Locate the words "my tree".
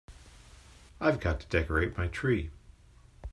1.95-2.49